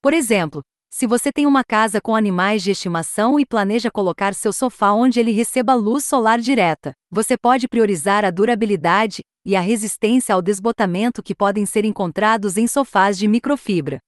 Por 0.00 0.14
exemplo, 0.14 0.62
Se 0.94 1.08
você 1.08 1.32
tem 1.32 1.44
uma 1.46 1.64
casa 1.64 2.00
com 2.00 2.14
animais 2.14 2.62
de 2.62 2.70
estimação 2.70 3.40
e 3.40 3.46
planeja 3.46 3.90
colocar 3.90 4.32
seu 4.32 4.52
sofá 4.52 4.92
onde 4.92 5.18
ele 5.18 5.32
receba 5.32 5.74
luz 5.74 6.04
solar 6.04 6.38
direta, 6.38 6.92
você 7.10 7.36
pode 7.36 7.66
priorizar 7.66 8.26
a 8.26 8.30
durabilidade 8.30 9.22
e 9.44 9.56
a 9.56 9.60
resistência 9.60 10.34
ao 10.34 10.42
desbotamento 10.42 11.22
que 11.22 11.34
podem 11.34 11.64
ser 11.64 11.84
encontrados 11.84 12.58
em 12.58 12.68
sofás 12.68 13.18
de 13.18 13.26
microfibra. 13.26 13.98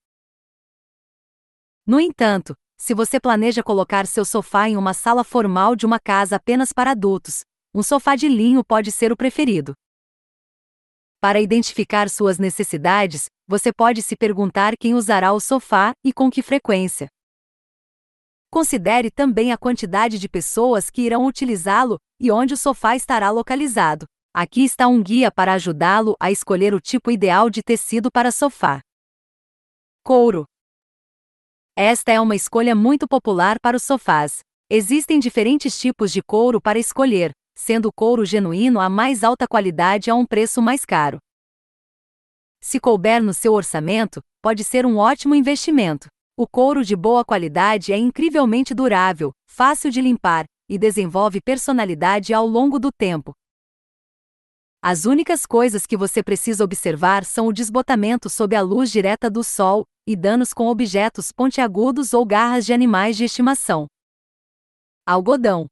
No 1.87 1.99
entanto, 1.99 2.55
se 2.77 2.93
você 2.93 3.19
planeja 3.19 3.63
colocar 3.63 4.05
seu 4.05 4.25
sofá 4.25 4.69
em 4.69 4.77
uma 4.77 4.93
sala 4.93 5.23
formal 5.23 5.75
de 5.75 5.85
uma 5.85 5.99
casa 5.99 6.35
apenas 6.35 6.71
para 6.73 6.91
adultos, 6.91 7.41
um 7.73 7.81
sofá 7.81 8.15
de 8.15 8.27
linho 8.27 8.63
pode 8.63 8.91
ser 8.91 9.11
o 9.11 9.17
preferido. 9.17 9.73
Para 11.19 11.41
identificar 11.41 12.09
suas 12.09 12.37
necessidades, 12.37 13.25
você 13.47 13.73
pode 13.73 14.01
se 14.01 14.15
perguntar 14.15 14.73
quem 14.77 14.93
usará 14.93 15.33
o 15.33 15.39
sofá 15.39 15.93
e 16.03 16.13
com 16.13 16.29
que 16.29 16.41
frequência. 16.41 17.07
Considere 18.51 19.09
também 19.11 19.51
a 19.51 19.57
quantidade 19.57 20.19
de 20.19 20.29
pessoas 20.29 20.89
que 20.89 21.01
irão 21.01 21.25
utilizá-lo 21.25 21.97
e 22.19 22.31
onde 22.31 22.53
o 22.53 22.57
sofá 22.57 22.95
estará 22.95 23.29
localizado. 23.29 24.05
Aqui 24.33 24.63
está 24.63 24.87
um 24.87 25.01
guia 25.01 25.31
para 25.31 25.53
ajudá-lo 25.53 26.15
a 26.19 26.31
escolher 26.31 26.73
o 26.73 26.79
tipo 26.79 27.09
ideal 27.09 27.49
de 27.49 27.61
tecido 27.63 28.11
para 28.11 28.31
sofá. 28.31 28.79
Couro. 30.03 30.45
Esta 31.77 32.13
é 32.13 32.21
uma 32.21 32.37
escolha 32.37 32.73
muito 32.73 33.05
popular 33.05 33.59
para 33.59 33.75
os 33.75 33.83
sofás. 33.83 34.39
Existem 34.69 35.19
diferentes 35.19 35.77
tipos 35.77 36.09
de 36.09 36.23
couro 36.23 36.61
para 36.61 36.79
escolher, 36.79 37.31
sendo 37.53 37.89
o 37.89 37.91
couro 37.93 38.23
genuíno 38.23 38.79
a 38.79 38.87
mais 38.87 39.25
alta 39.25 39.45
qualidade 39.45 40.09
a 40.09 40.15
um 40.15 40.25
preço 40.25 40.61
mais 40.61 40.85
caro. 40.85 41.17
Se 42.61 42.79
couber 42.79 43.21
no 43.21 43.33
seu 43.33 43.51
orçamento, 43.51 44.21
pode 44.41 44.63
ser 44.63 44.85
um 44.85 44.95
ótimo 44.95 45.35
investimento. 45.35 46.07
O 46.37 46.47
couro 46.47 46.81
de 46.81 46.95
boa 46.95 47.25
qualidade 47.25 47.91
é 47.91 47.97
incrivelmente 47.97 48.73
durável, 48.73 49.33
fácil 49.45 49.91
de 49.91 49.99
limpar 49.99 50.45
e 50.69 50.77
desenvolve 50.77 51.41
personalidade 51.41 52.33
ao 52.33 52.47
longo 52.47 52.79
do 52.79 52.89
tempo. 52.89 53.33
As 54.87 55.05
únicas 55.05 55.47
coisas 55.47 55.87
que 55.87 55.97
você 55.97 56.21
precisa 56.21 56.63
observar 56.63 57.25
são 57.25 57.47
o 57.47 57.51
desbotamento 57.51 58.29
sob 58.29 58.55
a 58.55 58.61
luz 58.61 58.91
direta 58.91 59.31
do 59.31 59.43
sol 59.43 59.83
e 60.07 60.15
danos 60.15 60.53
com 60.53 60.67
objetos 60.67 61.31
pontiagudos 61.31 62.13
ou 62.13 62.23
garras 62.23 62.67
de 62.67 62.71
animais 62.71 63.17
de 63.17 63.23
estimação. 63.23 63.87
Algodão. 65.03 65.65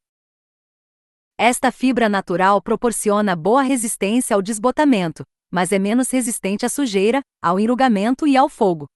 Esta 1.38 1.72
fibra 1.72 2.10
natural 2.10 2.60
proporciona 2.60 3.36
boa 3.36 3.62
resistência 3.62 4.36
ao 4.36 4.42
desbotamento, 4.42 5.24
mas 5.52 5.72
é 5.72 5.78
menos 5.78 6.10
resistente 6.10 6.66
à 6.66 6.70
sujeira, 6.70 7.22
ao 7.40 7.60
enrugamento 7.60 8.26
e 8.26 8.36
ao 8.36 8.50
fogo. 8.50 8.88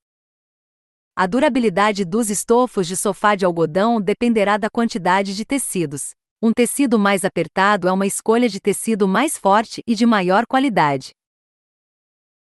A 1.15 1.27
durabilidade 1.27 2.03
dos 2.03 2.31
estofos 2.31 2.87
de 2.87 2.97
sofá 2.97 3.35
de 3.35 3.45
algodão 3.45 4.01
dependerá 4.01 4.57
da 4.57 4.67
quantidade 4.67 5.35
de 5.35 5.45
tecidos. 5.45 6.16
Um 6.39 6.53
tecido 6.53 6.99
mais 6.99 7.25
apertado 7.25 7.87
é 7.87 7.91
uma 7.91 8.05
escolha 8.05 8.47
de 8.47 8.59
tecido 8.59 9.07
mais 9.07 9.35
forte 9.35 9.81
e 9.87 9.95
de 9.95 10.05
maior 10.05 10.45
qualidade. 10.45 11.09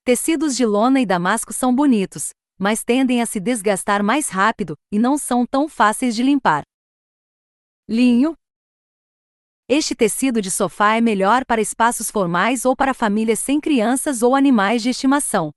Tecidos 0.03 0.55
de 0.55 0.63
lona 0.63 1.01
e 1.01 1.07
damasco 1.07 1.51
são 1.51 1.73
bonitos, 1.73 2.29
mas 2.55 2.83
tendem 2.83 3.19
a 3.19 3.25
se 3.25 3.39
desgastar 3.39 4.03
mais 4.03 4.29
rápido 4.29 4.75
e 4.91 4.99
não 4.99 5.17
são 5.17 5.43
tão 5.43 5.67
fáceis 5.67 6.15
de 6.15 6.21
limpar. 6.21 6.61
Linho. 7.87 8.35
Este 9.67 9.95
tecido 9.95 10.39
de 10.39 10.51
sofá 10.51 10.95
é 10.95 11.01
melhor 11.01 11.43
para 11.43 11.59
espaços 11.59 12.11
formais 12.11 12.65
ou 12.65 12.75
para 12.75 12.93
famílias 12.93 13.39
sem 13.39 13.59
crianças 13.59 14.21
ou 14.21 14.35
animais 14.35 14.83
de 14.83 14.89
estimação. 14.89 15.49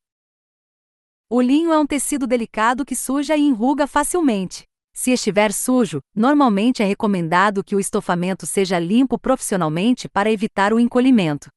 O 1.29 1.39
linho 1.39 1.71
é 1.71 1.79
um 1.79 1.87
tecido 1.87 2.27
delicado 2.27 2.83
que 2.83 2.97
suja 2.97 3.37
e 3.37 3.43
enruga 3.43 3.87
facilmente. 3.87 4.65
Se 4.95 5.11
estiver 5.11 5.53
sujo, 5.53 6.01
normalmente 6.15 6.83
é 6.83 6.87
recomendado 6.87 7.65
que 7.65 7.75
o 7.75 7.81
estofamento 7.81 8.47
seja 8.47 8.79
limpo 8.79 9.19
profissionalmente 9.19 10.09
para 10.09 10.31
evitar 10.31 10.73
o 10.73 10.79
encolhimento. 10.79 11.49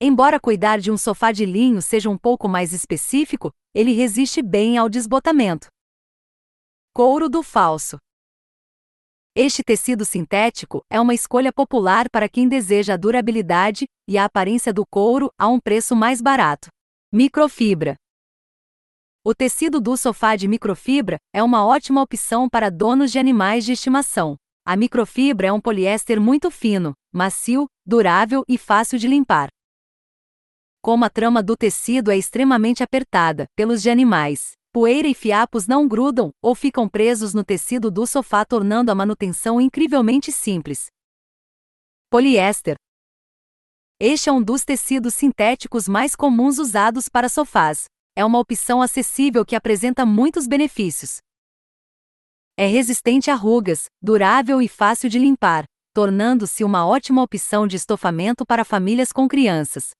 Embora 0.00 0.40
cuidar 0.40 0.78
de 0.80 0.90
um 0.90 0.96
sofá 0.96 1.32
de 1.32 1.44
linho 1.44 1.82
seja 1.82 2.08
um 2.08 2.16
pouco 2.16 2.48
mais 2.48 2.72
específico, 2.72 3.52
ele 3.74 3.92
resiste 3.92 4.40
bem 4.40 4.78
ao 4.78 4.88
desbotamento. 4.88 5.66
Couro 6.94 7.28
do 7.28 7.42
falso. 7.42 7.98
Este 9.34 9.62
tecido 9.62 10.04
sintético 10.04 10.82
é 10.90 11.00
uma 11.00 11.14
escolha 11.14 11.52
popular 11.52 12.08
para 12.10 12.28
quem 12.28 12.48
deseja 12.48 12.94
a 12.94 12.96
durabilidade 12.96 13.86
e 14.08 14.16
a 14.16 14.24
aparência 14.24 14.72
do 14.72 14.84
couro 14.86 15.30
a 15.38 15.46
um 15.46 15.60
preço 15.60 15.94
mais 15.94 16.20
barato. 16.20 16.68
Microfibra. 17.12 17.96
O 19.28 19.34
tecido 19.34 19.78
do 19.78 19.94
sofá 19.94 20.36
de 20.36 20.48
microfibra 20.48 21.18
é 21.34 21.42
uma 21.42 21.62
ótima 21.62 22.00
opção 22.00 22.48
para 22.48 22.70
donos 22.70 23.12
de 23.12 23.18
animais 23.18 23.62
de 23.62 23.72
estimação. 23.72 24.38
A 24.64 24.74
microfibra 24.74 25.48
é 25.48 25.52
um 25.52 25.60
poliéster 25.60 26.18
muito 26.18 26.50
fino, 26.50 26.94
macio, 27.12 27.66
durável 27.84 28.42
e 28.48 28.56
fácil 28.56 28.98
de 28.98 29.06
limpar 29.06 29.50
como 30.80 31.04
a 31.04 31.10
trama 31.10 31.42
do 31.42 31.54
tecido 31.54 32.10
é 32.10 32.16
extremamente 32.16 32.82
apertada, 32.82 33.44
pelos 33.54 33.82
de 33.82 33.90
animais, 33.90 34.52
poeira 34.72 35.06
e 35.06 35.12
fiapos 35.12 35.66
não 35.66 35.86
grudam 35.86 36.30
ou 36.40 36.54
ficam 36.54 36.88
presos 36.88 37.34
no 37.34 37.44
tecido 37.44 37.90
do 37.90 38.06
sofá, 38.06 38.46
tornando 38.46 38.90
a 38.90 38.94
manutenção 38.94 39.60
incrivelmente 39.60 40.32
simples. 40.32 40.86
Poliéster. 42.08 42.76
Este 44.00 44.30
é 44.30 44.32
um 44.32 44.42
dos 44.42 44.64
tecidos 44.64 45.12
sintéticos 45.12 45.86
mais 45.86 46.16
comuns 46.16 46.58
usados 46.58 47.10
para 47.10 47.28
sofás. 47.28 47.84
É 48.18 48.24
uma 48.24 48.40
opção 48.40 48.82
acessível 48.82 49.46
que 49.46 49.54
apresenta 49.54 50.04
muitos 50.04 50.48
benefícios. 50.48 51.18
É 52.56 52.66
resistente 52.66 53.30
a 53.30 53.36
rugas, 53.36 53.84
durável 54.02 54.60
e 54.60 54.66
fácil 54.66 55.08
de 55.08 55.20
limpar, 55.20 55.64
tornando-se 55.94 56.64
uma 56.64 56.84
ótima 56.84 57.22
opção 57.22 57.64
de 57.64 57.76
estofamento 57.76 58.44
para 58.44 58.64
famílias 58.64 59.12
com 59.12 59.28
crianças. 59.28 59.90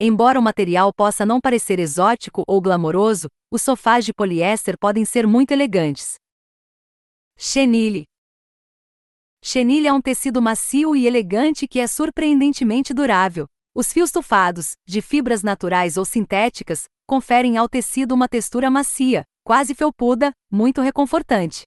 Embora 0.00 0.36
o 0.36 0.42
material 0.42 0.92
possa 0.92 1.24
não 1.24 1.40
parecer 1.40 1.78
exótico 1.78 2.42
ou 2.44 2.60
glamouroso, 2.60 3.28
os 3.52 3.62
sofás 3.62 4.04
de 4.04 4.12
poliéster 4.12 4.76
podem 4.76 5.04
ser 5.04 5.28
muito 5.28 5.52
elegantes. 5.52 6.16
Chenille 7.38 8.02
Chenille 9.40 9.86
é 9.86 9.92
um 9.92 10.02
tecido 10.02 10.42
macio 10.42 10.96
e 10.96 11.06
elegante 11.06 11.68
que 11.68 11.78
é 11.78 11.86
surpreendentemente 11.86 12.92
durável. 12.92 13.46
Os 13.74 13.92
fios 13.92 14.10
tufados, 14.10 14.72
de 14.86 15.00
fibras 15.00 15.42
naturais 15.42 15.96
ou 15.96 16.04
sintéticas, 16.04 16.84
conferem 17.06 17.56
ao 17.56 17.68
tecido 17.68 18.12
uma 18.12 18.28
textura 18.28 18.68
macia, 18.70 19.24
quase 19.44 19.74
felpuda, 19.74 20.32
muito 20.50 20.80
reconfortante. 20.80 21.62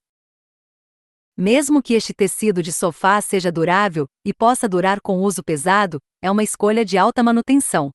Mesmo 1.35 1.81
que 1.81 1.93
este 1.93 2.13
tecido 2.13 2.61
de 2.61 2.71
sofá 2.71 3.19
seja 3.21 3.51
durável 3.51 4.05
e 4.25 4.33
possa 4.33 4.67
durar 4.67 4.99
com 5.01 5.21
uso 5.21 5.41
pesado, 5.41 5.99
é 6.21 6.29
uma 6.29 6.43
escolha 6.43 6.85
de 6.85 6.97
alta 6.97 7.23
manutenção. 7.23 7.89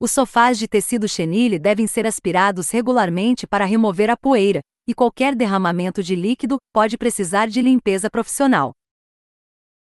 Os 0.00 0.10
sofás 0.10 0.58
de 0.58 0.66
tecido 0.66 1.08
chenille 1.08 1.58
devem 1.58 1.86
ser 1.86 2.06
aspirados 2.06 2.70
regularmente 2.70 3.46
para 3.46 3.64
remover 3.64 4.10
a 4.10 4.16
poeira, 4.16 4.60
e 4.86 4.94
qualquer 4.94 5.34
derramamento 5.34 6.02
de 6.02 6.16
líquido 6.16 6.58
pode 6.72 6.98
precisar 6.98 7.46
de 7.46 7.62
limpeza 7.62 8.10
profissional. 8.10 8.72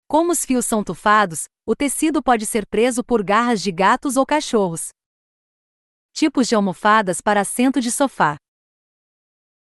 Como 0.06 0.30
os 0.32 0.44
fios 0.44 0.66
são 0.66 0.84
tufados, 0.84 1.46
o 1.68 1.74
tecido 1.74 2.22
pode 2.22 2.46
ser 2.46 2.64
preso 2.64 3.02
por 3.02 3.24
garras 3.24 3.60
de 3.60 3.72
gatos 3.72 4.16
ou 4.16 4.24
cachorros. 4.24 4.90
Tipos 6.12 6.46
de 6.46 6.54
almofadas 6.54 7.20
para 7.20 7.40
assento 7.40 7.80
de 7.80 7.90
sofá. 7.90 8.36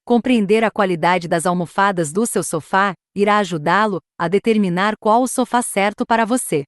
Compreender 0.03 0.63
a 0.63 0.71
qualidade 0.71 1.27
das 1.27 1.45
almofadas 1.45 2.11
do 2.11 2.25
seu 2.25 2.41
sofá 2.41 2.93
irá 3.15 3.37
ajudá-lo 3.37 4.01
a 4.17 4.27
determinar 4.27 4.95
qual 4.99 5.21
o 5.21 5.27
sofá 5.27 5.61
certo 5.61 6.03
para 6.03 6.25
você. 6.25 6.63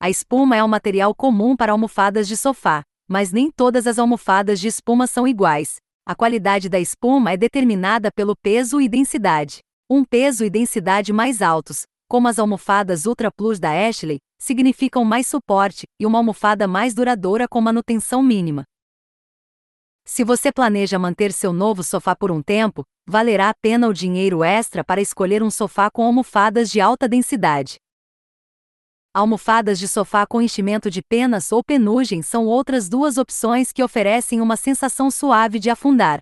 A 0.00 0.08
espuma 0.08 0.56
é 0.56 0.64
um 0.64 0.68
material 0.68 1.14
comum 1.14 1.54
para 1.54 1.72
almofadas 1.72 2.26
de 2.26 2.38
sofá, 2.38 2.82
mas 3.06 3.32
nem 3.32 3.50
todas 3.50 3.86
as 3.86 3.98
almofadas 3.98 4.58
de 4.58 4.66
espuma 4.66 5.06
são 5.06 5.28
iguais. 5.28 5.76
A 6.06 6.14
qualidade 6.14 6.70
da 6.70 6.80
espuma 6.80 7.32
é 7.32 7.36
determinada 7.36 8.10
pelo 8.10 8.34
peso 8.34 8.80
e 8.80 8.88
densidade. 8.88 9.58
Um 9.90 10.04
peso 10.06 10.42
e 10.42 10.48
densidade 10.48 11.12
mais 11.12 11.42
altos, 11.42 11.84
como 12.10 12.26
as 12.26 12.40
almofadas 12.40 13.06
Ultra 13.06 13.30
Plus 13.30 13.60
da 13.60 13.70
Ashley, 13.70 14.18
significam 14.36 15.04
mais 15.04 15.28
suporte 15.28 15.86
e 15.96 16.04
uma 16.04 16.18
almofada 16.18 16.66
mais 16.66 16.92
duradoura 16.92 17.46
com 17.46 17.60
manutenção 17.60 18.20
mínima. 18.20 18.64
Se 20.04 20.24
você 20.24 20.50
planeja 20.50 20.98
manter 20.98 21.32
seu 21.32 21.52
novo 21.52 21.84
sofá 21.84 22.16
por 22.16 22.32
um 22.32 22.42
tempo, 22.42 22.82
valerá 23.06 23.48
a 23.48 23.54
pena 23.54 23.86
o 23.86 23.94
dinheiro 23.94 24.42
extra 24.42 24.82
para 24.82 25.00
escolher 25.00 25.40
um 25.40 25.52
sofá 25.52 25.88
com 25.88 26.02
almofadas 26.02 26.68
de 26.68 26.80
alta 26.80 27.08
densidade. 27.08 27.76
Almofadas 29.14 29.78
de 29.78 29.86
sofá 29.86 30.26
com 30.26 30.42
enchimento 30.42 30.90
de 30.90 31.02
penas 31.02 31.52
ou 31.52 31.62
penugem 31.62 32.22
são 32.22 32.44
outras 32.44 32.88
duas 32.88 33.18
opções 33.18 33.70
que 33.70 33.84
oferecem 33.84 34.40
uma 34.40 34.56
sensação 34.56 35.12
suave 35.12 35.60
de 35.60 35.70
afundar. 35.70 36.18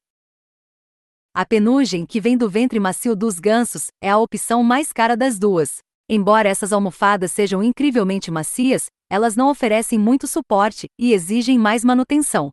A 1.38 1.46
penugem, 1.46 2.04
que 2.04 2.20
vem 2.20 2.36
do 2.36 2.50
ventre 2.50 2.80
macio 2.80 3.14
dos 3.14 3.38
gansos, 3.38 3.92
é 4.02 4.10
a 4.10 4.18
opção 4.18 4.60
mais 4.64 4.92
cara 4.92 5.16
das 5.16 5.38
duas. 5.38 5.78
Embora 6.10 6.48
essas 6.48 6.72
almofadas 6.72 7.30
sejam 7.30 7.62
incrivelmente 7.62 8.28
macias, 8.28 8.86
elas 9.08 9.36
não 9.36 9.48
oferecem 9.48 10.00
muito 10.00 10.26
suporte 10.26 10.88
e 10.98 11.12
exigem 11.12 11.56
mais 11.56 11.84
manutenção. 11.84 12.50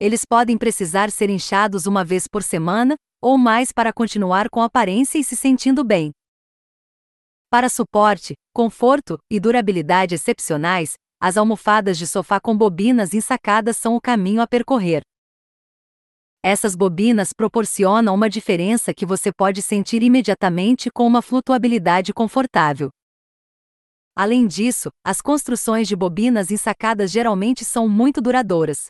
eles 0.00 0.24
podem 0.24 0.56
precisar 0.56 1.10
ser 1.10 1.28
inchados 1.28 1.84
uma 1.84 2.02
vez 2.02 2.26
por 2.26 2.42
semana, 2.42 2.94
ou 3.20 3.36
mais 3.36 3.70
para 3.70 3.92
continuar 3.92 4.48
com 4.48 4.62
aparência 4.62 5.18
e 5.18 5.22
se 5.22 5.36
sentindo 5.36 5.84
bem. 5.84 6.10
Para 7.50 7.68
suporte, 7.68 8.32
conforto 8.54 9.18
e 9.30 9.38
durabilidade 9.38 10.14
excepcionais, 10.14 10.94
as 11.20 11.36
almofadas 11.36 11.98
de 11.98 12.06
sofá 12.06 12.40
com 12.40 12.56
bobinas 12.56 13.12
ensacadas 13.12 13.76
são 13.76 13.94
o 13.94 14.00
caminho 14.00 14.40
a 14.40 14.46
percorrer. 14.46 15.02
Essas 16.44 16.74
bobinas 16.74 17.32
proporcionam 17.32 18.12
uma 18.12 18.28
diferença 18.28 18.92
que 18.92 19.06
você 19.06 19.30
pode 19.32 19.62
sentir 19.62 20.02
imediatamente 20.02 20.90
com 20.90 21.06
uma 21.06 21.22
flutuabilidade 21.22 22.12
confortável. 22.12 22.90
Além 24.12 24.48
disso, 24.48 24.90
as 25.04 25.20
construções 25.20 25.86
de 25.86 25.94
bobinas 25.94 26.50
ensacadas 26.50 27.12
geralmente 27.12 27.64
são 27.64 27.88
muito 27.88 28.20
duradouras. 28.20 28.86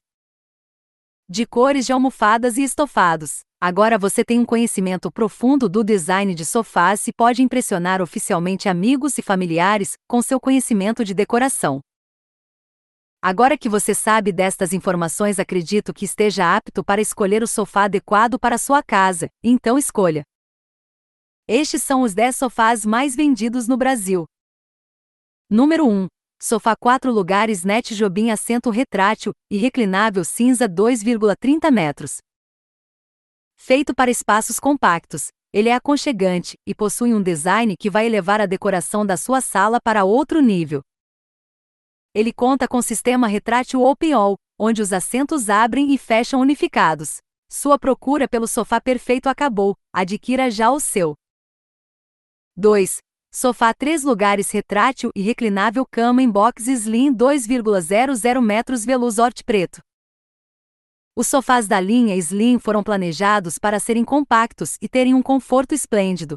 De 1.28 1.44
cores 1.44 1.84
de 1.84 1.92
almofadas 1.92 2.56
e 2.56 2.62
estofados. 2.62 3.40
Agora 3.60 3.98
você 3.98 4.24
tem 4.24 4.40
um 4.40 4.46
conhecimento 4.46 5.12
profundo 5.12 5.68
do 5.68 5.84
design 5.84 6.34
de 6.34 6.46
sofás 6.46 7.06
e 7.06 7.12
pode 7.12 7.42
impressionar 7.42 8.00
oficialmente 8.00 8.66
amigos 8.66 9.18
e 9.18 9.22
familiares 9.22 9.92
com 10.08 10.22
seu 10.22 10.40
conhecimento 10.40 11.04
de 11.04 11.12
decoração. 11.12 11.80
Agora 13.24 13.56
que 13.56 13.68
você 13.68 13.94
sabe 13.94 14.32
destas 14.32 14.72
informações, 14.72 15.38
acredito 15.38 15.94
que 15.94 16.04
esteja 16.04 16.56
apto 16.56 16.82
para 16.82 17.00
escolher 17.00 17.40
o 17.40 17.46
sofá 17.46 17.84
adequado 17.84 18.36
para 18.36 18.58
sua 18.58 18.82
casa, 18.82 19.28
então 19.40 19.78
escolha. 19.78 20.24
Estes 21.46 21.84
são 21.84 22.02
os 22.02 22.14
10 22.14 22.34
sofás 22.34 22.84
mais 22.84 23.14
vendidos 23.14 23.68
no 23.68 23.76
Brasil. 23.76 24.24
Número 25.48 25.88
1. 25.88 26.08
Sofá 26.42 26.74
4 26.74 27.12
lugares 27.12 27.62
Net 27.62 27.94
Jobim 27.94 28.30
assento 28.30 28.70
retrátil 28.70 29.32
e 29.48 29.56
reclinável 29.56 30.24
cinza 30.24 30.68
2,30 30.68 31.70
metros. 31.70 32.16
Feito 33.54 33.94
para 33.94 34.10
espaços 34.10 34.58
compactos, 34.58 35.28
ele 35.52 35.68
é 35.68 35.74
aconchegante 35.74 36.56
e 36.66 36.74
possui 36.74 37.14
um 37.14 37.22
design 37.22 37.76
que 37.76 37.88
vai 37.88 38.04
elevar 38.04 38.40
a 38.40 38.46
decoração 38.46 39.06
da 39.06 39.16
sua 39.16 39.40
sala 39.40 39.80
para 39.80 40.02
outro 40.02 40.40
nível. 40.40 40.82
Ele 42.14 42.30
conta 42.30 42.68
com 42.68 42.82
sistema 42.82 43.26
retrátil 43.26 43.82
Open-All, 43.82 44.36
onde 44.58 44.82
os 44.82 44.92
assentos 44.92 45.48
abrem 45.48 45.94
e 45.94 45.98
fecham 45.98 46.40
unificados. 46.40 47.18
Sua 47.50 47.78
procura 47.78 48.28
pelo 48.28 48.46
sofá 48.46 48.80
perfeito 48.80 49.28
acabou, 49.28 49.74
adquira 49.90 50.50
já 50.50 50.70
o 50.70 50.78
seu. 50.78 51.14
2. 52.54 52.98
Sofá 53.34 53.72
3 53.72 54.04
lugares 54.04 54.50
retrátil 54.50 55.10
e 55.16 55.22
reclinável 55.22 55.86
cama 55.90 56.22
em 56.22 56.30
box 56.30 56.66
Slim 56.68 57.14
2,00 57.14 58.42
metros 58.42 58.84
Veluzort 58.84 59.42
preto. 59.42 59.80
Os 61.16 61.28
sofás 61.28 61.66
da 61.66 61.80
linha 61.80 62.14
Slim 62.16 62.58
foram 62.58 62.82
planejados 62.82 63.58
para 63.58 63.80
serem 63.80 64.04
compactos 64.04 64.76
e 64.82 64.88
terem 64.88 65.14
um 65.14 65.22
conforto 65.22 65.74
esplêndido. 65.74 66.36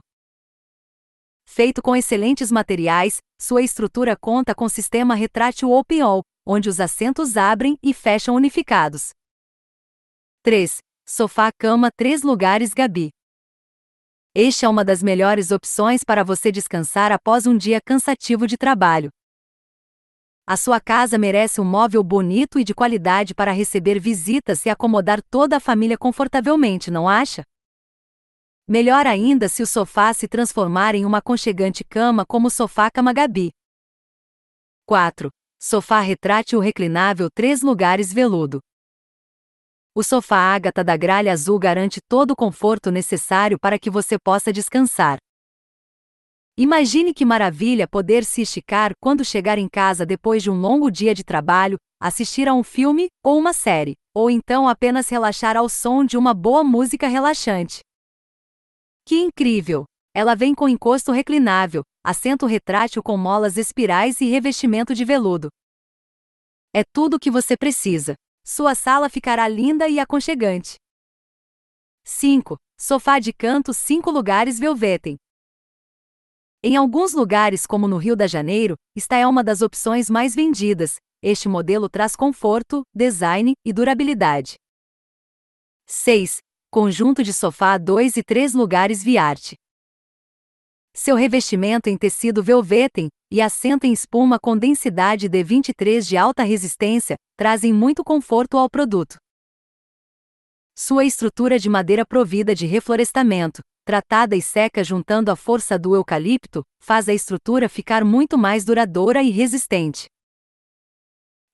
Feito 1.56 1.82
com 1.82 1.96
excelentes 1.96 2.52
materiais, 2.52 3.20
sua 3.42 3.62
estrutura 3.62 4.14
conta 4.18 4.54
com 4.54 4.68
sistema 4.68 5.16
retrátil 5.16 5.72
Open-All, 5.72 6.22
onde 6.46 6.68
os 6.68 6.82
assentos 6.82 7.38
abrem 7.38 7.78
e 7.82 7.94
fecham 7.94 8.36
unificados. 8.36 9.12
3. 10.44 10.80
Sofá-cama 11.08 11.88
3 11.96 12.24
lugares 12.24 12.74
Gabi. 12.74 13.08
Este 14.36 14.66
é 14.66 14.68
uma 14.68 14.84
das 14.84 15.02
melhores 15.02 15.50
opções 15.50 16.04
para 16.04 16.26
você 16.26 16.52
descansar 16.52 17.14
após 17.14 17.48
um 17.48 17.56
dia 17.58 17.80
cansativo 17.80 18.46
de 18.46 18.58
trabalho. 18.58 19.10
A 20.46 20.58
sua 20.58 20.82
casa 20.82 21.18
merece 21.18 21.62
um 21.62 21.66
móvel 21.66 22.04
bonito 22.04 22.60
e 22.60 22.66
de 22.66 22.76
qualidade 22.76 23.34
para 23.34 23.54
receber 23.54 23.98
visitas 23.98 24.66
e 24.66 24.70
acomodar 24.70 25.22
toda 25.32 25.56
a 25.56 25.62
família 25.62 25.98
confortavelmente, 25.98 26.92
não 26.92 27.08
acha? 27.08 27.46
Melhor 28.68 29.06
ainda 29.06 29.48
se 29.48 29.62
o 29.62 29.68
sofá 29.68 30.12
se 30.12 30.28
transformar 30.28 30.96
em 30.96 31.06
uma 31.06 31.20
aconchegante 31.20 31.84
cama 31.84 32.26
como 32.26 32.48
o 32.48 32.50
sofá 32.50 32.90
Cama 32.90 33.14
Gabi. 33.14 33.52
4. 34.88 35.30
Sofá 35.62 36.00
retrátil 36.00 36.60
reclinável 36.60 37.30
3 37.30 37.62
lugares 37.62 38.12
veludo. 38.12 38.60
O 39.94 40.02
sofá 40.02 40.38
Ágata 40.56 40.84
da 40.84 40.98
gralha 40.98 41.32
azul 41.32 41.60
garante 41.60 42.00
todo 42.10 42.32
o 42.32 42.36
conforto 42.36 42.90
necessário 42.90 43.60
para 43.60 43.78
que 43.78 43.92
você 43.92 44.18
possa 44.18 44.52
descansar. 44.52 45.20
Imagine 46.58 47.14
que 47.14 47.24
maravilha 47.24 47.88
poder 47.88 48.26
se 48.26 48.42
esticar 48.42 48.94
quando 49.00 49.24
chegar 49.24 49.60
em 49.60 49.70
casa 49.70 50.08
depois 50.08 50.42
de 50.42 50.50
um 50.50 50.60
longo 50.60 50.90
dia 50.90 51.14
de 51.14 51.24
trabalho, 51.24 51.78
assistir 52.02 52.48
a 52.48 52.54
um 52.56 52.64
filme 52.64 53.10
ou 53.24 53.38
uma 53.38 53.54
série, 53.54 53.94
ou 54.12 54.28
então 54.32 54.68
apenas 54.68 55.08
relaxar 55.08 55.56
ao 55.56 55.70
som 55.70 56.04
de 56.04 56.18
uma 56.18 56.34
boa 56.34 56.64
música 56.64 57.08
relaxante. 57.08 57.82
Que 59.06 59.22
incrível! 59.22 59.86
Ela 60.16 60.34
vem 60.34 60.56
com 60.56 60.68
encosto 60.68 61.12
reclinável, 61.12 61.84
assento 62.04 62.48
retrátil 62.48 63.04
com 63.04 63.16
molas 63.16 63.56
espirais 63.56 64.20
e 64.20 64.26
revestimento 64.26 64.96
de 64.96 65.06
veludo. 65.06 65.50
É 66.74 66.84
tudo 66.84 67.18
o 67.18 67.20
que 67.20 67.30
você 67.30 67.56
precisa. 67.56 68.16
Sua 68.44 68.74
sala 68.74 69.08
ficará 69.08 69.48
linda 69.48 69.88
e 69.88 70.00
aconchegante. 70.00 70.78
5. 72.04 72.58
Sofá 72.80 73.20
de 73.20 73.32
canto 73.32 73.74
5 73.74 74.10
lugares 74.10 74.58
Velvetem. 74.58 75.18
Em 76.64 76.76
alguns 76.76 77.14
lugares, 77.14 77.68
como 77.68 77.88
no 77.88 77.98
Rio 77.98 78.16
de 78.16 78.28
Janeiro, 78.28 78.76
esta 78.98 79.18
é 79.18 79.28
uma 79.28 79.44
das 79.44 79.62
opções 79.62 80.10
mais 80.10 80.34
vendidas. 80.34 80.96
Este 81.22 81.48
modelo 81.48 81.88
traz 81.88 82.16
conforto, 82.16 82.84
design 82.94 83.54
e 83.64 83.72
durabilidade. 83.72 84.56
6 85.86 86.45
conjunto 86.76 87.24
de 87.24 87.32
sofá 87.32 87.78
2 87.78 88.18
e 88.18 88.22
3 88.22 88.54
lugares 88.54 89.02
Viarte. 89.02 89.56
Seu 90.94 91.16
revestimento 91.16 91.90
em 91.90 91.98
tecido 91.98 92.44
velvetem 92.44 93.08
e 93.32 93.42
assento 93.42 93.86
em 93.86 93.94
espuma 93.94 94.38
com 94.38 94.58
densidade 94.58 95.30
D23 95.30 96.02
de 96.06 96.18
alta 96.18 96.44
resistência 96.44 97.16
trazem 97.38 97.72
muito 97.72 98.04
conforto 98.04 98.58
ao 98.58 98.70
produto. 98.70 99.16
Sua 100.78 101.06
estrutura 101.06 101.58
de 101.58 101.70
madeira 101.70 102.06
provida 102.06 102.54
de 102.54 102.66
reflorestamento, 102.66 103.62
tratada 103.86 104.36
e 104.36 104.42
seca 104.42 104.84
juntando 104.84 105.32
a 105.32 105.36
força 105.38 105.80
do 105.80 105.96
eucalipto, 105.96 106.62
faz 106.84 107.08
a 107.08 107.14
estrutura 107.14 107.70
ficar 107.70 108.04
muito 108.04 108.38
mais 108.38 108.66
duradoura 108.66 109.24
e 109.24 109.30
resistente. 109.30 110.08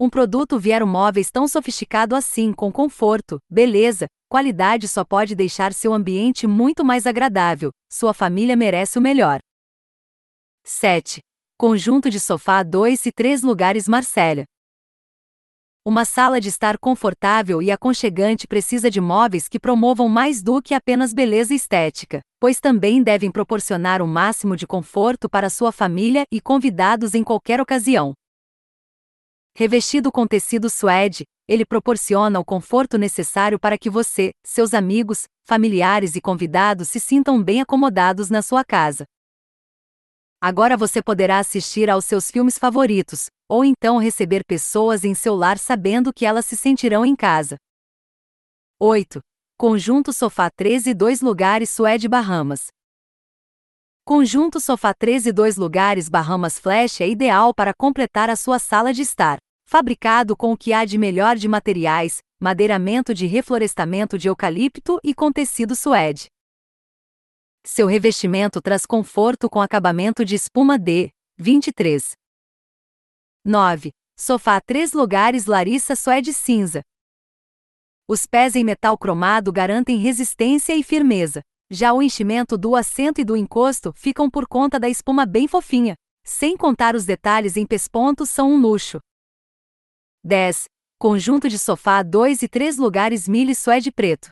Um 0.03 0.09
produto 0.09 0.57
Viero 0.57 0.87
Móveis 0.87 1.29
tão 1.29 1.47
sofisticado 1.47 2.15
assim, 2.15 2.51
com 2.53 2.71
conforto, 2.71 3.37
beleza, 3.47 4.07
qualidade 4.27 4.87
só 4.87 5.05
pode 5.05 5.35
deixar 5.35 5.71
seu 5.73 5.93
ambiente 5.93 6.47
muito 6.47 6.83
mais 6.83 7.05
agradável, 7.05 7.69
sua 7.87 8.11
família 8.11 8.55
merece 8.55 8.97
o 8.97 9.01
melhor. 9.01 9.39
7. 10.63 11.19
Conjunto 11.55 12.09
de 12.09 12.19
sofá 12.19 12.63
2 12.63 13.05
e 13.05 13.11
3 13.11 13.43
lugares 13.43 13.87
Marcélia. 13.87 14.45
Uma 15.85 16.03
sala 16.03 16.41
de 16.41 16.49
estar 16.49 16.79
confortável 16.79 17.61
e 17.61 17.69
aconchegante 17.69 18.47
precisa 18.47 18.89
de 18.89 18.99
móveis 18.99 19.47
que 19.47 19.59
promovam 19.59 20.09
mais 20.09 20.41
do 20.41 20.63
que 20.63 20.73
apenas 20.73 21.13
beleza 21.13 21.53
estética, 21.53 22.21
pois 22.39 22.59
também 22.59 23.03
devem 23.03 23.29
proporcionar 23.29 24.01
o 24.01 24.07
máximo 24.07 24.55
de 24.55 24.65
conforto 24.65 25.29
para 25.29 25.47
sua 25.47 25.71
família 25.71 26.23
e 26.31 26.41
convidados 26.41 27.13
em 27.13 27.23
qualquer 27.23 27.61
ocasião. 27.61 28.15
Revestido 29.55 30.11
com 30.11 30.25
tecido 30.25 30.69
suede, 30.69 31.23
ele 31.47 31.65
proporciona 31.65 32.39
o 32.39 32.45
conforto 32.45 32.97
necessário 32.97 33.59
para 33.59 33.77
que 33.77 33.89
você, 33.89 34.31
seus 34.45 34.73
amigos, 34.73 35.25
familiares 35.43 36.15
e 36.15 36.21
convidados 36.21 36.87
se 36.87 36.99
sintam 36.99 37.43
bem 37.43 37.61
acomodados 37.61 38.29
na 38.29 38.41
sua 38.41 38.63
casa. 38.63 39.03
Agora 40.39 40.77
você 40.77 41.03
poderá 41.03 41.39
assistir 41.39 41.89
aos 41.89 42.05
seus 42.05 42.31
filmes 42.31 42.57
favoritos, 42.57 43.27
ou 43.49 43.65
então 43.65 43.97
receber 43.97 44.43
pessoas 44.45 45.03
em 45.03 45.13
seu 45.13 45.35
lar 45.35 45.59
sabendo 45.59 46.13
que 46.13 46.25
elas 46.25 46.45
se 46.45 46.55
sentirão 46.55 47.05
em 47.05 47.15
casa. 47.15 47.57
8. 48.79 49.19
Conjunto 49.57 50.11
Sofá 50.13 50.49
13 50.49 50.93
2 50.93 51.21
lugares 51.21 51.69
Suede 51.69 52.07
Bahamas. 52.07 52.67
Conjunto 54.03 54.59
Sofá 54.59 54.95
13 54.95 55.31
2 55.31 55.57
lugares 55.57 56.09
Bahamas 56.09 56.57
Flash 56.57 57.01
é 57.01 57.07
ideal 57.07 57.53
para 57.53 57.71
completar 57.71 58.31
a 58.31 58.35
sua 58.35 58.57
sala 58.57 58.91
de 58.91 59.03
estar 59.03 59.37
fabricado 59.63 60.35
com 60.35 60.51
o 60.51 60.57
que 60.57 60.73
há 60.73 60.83
de 60.83 60.97
melhor 60.97 61.37
de 61.37 61.47
materiais, 61.47 62.17
madeiramento 62.41 63.13
de 63.13 63.25
reflorestamento 63.25 64.17
de 64.17 64.27
eucalipto 64.27 64.99
e 65.03 65.13
com 65.13 65.31
tecido 65.31 65.75
suede. 65.75 66.25
Seu 67.63 67.87
revestimento 67.87 68.59
traz 68.59 68.85
conforto 68.85 69.49
com 69.49 69.61
acabamento 69.61 70.25
de 70.25 70.35
espuma 70.35 70.77
D, 70.79 71.11
23. 71.37 72.11
9. 73.45 73.91
Sofá 74.19 74.59
3 74.59 74.93
lugares 74.93 75.45
Larissa 75.45 75.95
Suede 75.95 76.33
cinza. 76.33 76.81
Os 78.07 78.25
pés 78.25 78.55
em 78.55 78.63
metal 78.63 78.97
cromado 78.97 79.53
garantem 79.53 79.99
resistência 79.99 80.75
e 80.75 80.83
firmeza. 80.83 81.41
Já 81.73 81.93
o 81.93 82.01
enchimento 82.01 82.57
do 82.57 82.75
assento 82.75 83.21
e 83.21 83.23
do 83.23 83.38
encosto 83.38 83.93
ficam 83.93 84.29
por 84.29 84.45
conta 84.45 84.77
da 84.77 84.89
espuma 84.89 85.25
bem 85.25 85.47
fofinha. 85.47 85.95
Sem 86.21 86.57
contar 86.57 86.95
os 86.95 87.05
detalhes 87.05 87.55
em 87.55 87.65
pespontos 87.65 88.29
são 88.29 88.51
um 88.51 88.60
luxo. 88.60 88.99
10. 90.21 90.65
Conjunto 90.99 91.47
de 91.47 91.57
sofá 91.57 92.03
2 92.03 92.41
e 92.41 92.49
3 92.49 92.77
lugares 92.77 93.25
milho 93.25 93.55
suede 93.55 93.89
preto. 93.89 94.27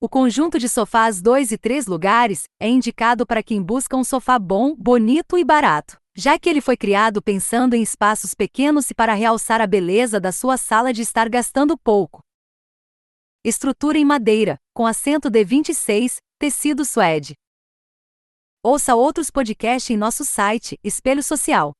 O 0.00 0.08
conjunto 0.08 0.58
de 0.58 0.68
sofás 0.68 1.22
2 1.22 1.52
e 1.52 1.56
3 1.56 1.86
lugares 1.86 2.42
é 2.60 2.68
indicado 2.68 3.24
para 3.24 3.40
quem 3.40 3.62
busca 3.62 3.96
um 3.96 4.02
sofá 4.02 4.40
bom, 4.40 4.74
bonito 4.74 5.38
e 5.38 5.44
barato, 5.44 5.98
já 6.16 6.36
que 6.36 6.50
ele 6.50 6.60
foi 6.60 6.76
criado 6.76 7.22
pensando 7.22 7.74
em 7.74 7.82
espaços 7.82 8.34
pequenos 8.34 8.90
e 8.90 8.94
para 8.94 9.14
realçar 9.14 9.60
a 9.60 9.68
beleza 9.68 10.18
da 10.18 10.32
sua 10.32 10.56
sala 10.56 10.92
de 10.92 11.02
estar 11.02 11.28
gastando 11.28 11.78
pouco. 11.78 12.24
Estrutura 13.44 13.98
em 13.98 14.04
madeira, 14.04 14.56
com 14.72 14.86
assento 14.86 15.28
D26, 15.28 16.18
tecido 16.38 16.84
suede. 16.84 17.34
Ouça 18.62 18.94
outros 18.94 19.32
podcasts 19.32 19.90
em 19.90 19.96
nosso 19.96 20.24
site, 20.24 20.78
Espelho 20.84 21.24
Social. 21.24 21.72